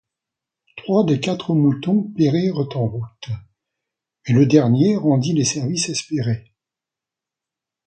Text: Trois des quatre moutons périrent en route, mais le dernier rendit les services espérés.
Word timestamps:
Trois 0.77 1.05
des 1.05 1.19
quatre 1.19 1.53
moutons 1.53 2.01
périrent 2.17 2.57
en 2.73 2.87
route, 2.87 3.27
mais 4.27 4.33
le 4.33 4.47
dernier 4.47 4.95
rendit 4.97 5.33
les 5.33 5.45
services 5.45 5.89
espérés. 5.89 6.51